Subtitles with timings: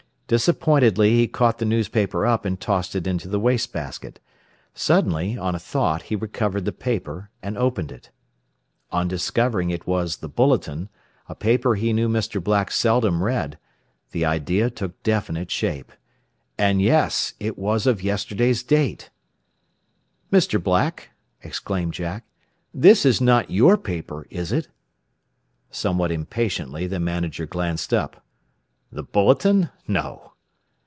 [0.31, 4.21] Disappointedly he caught the newspaper up and tossed it into the waste basket.
[4.73, 8.11] Suddenly, on a thought, he recovered the paper, and opened it.
[8.93, 10.87] On discovering it was the "Bulletin,"
[11.27, 12.41] a paper he knew Mr.
[12.41, 13.57] Black seldom read,
[14.11, 15.91] the idea took definite shape.
[16.57, 19.09] And, yes, it was of yesterday's date!
[20.31, 20.63] "Mr.
[20.63, 21.09] Black,"
[21.43, 22.23] exclaimed Jack,
[22.73, 24.69] "this is not your paper, is it?"
[25.71, 28.23] Somewhat impatiently the manager glanced up.
[28.93, 29.69] "The 'Bulletin'?
[29.87, 30.27] No."